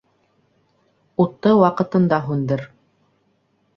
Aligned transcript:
Утты 1.25 1.53
ваҡытында 1.59 2.19
һүндер. 2.31 2.67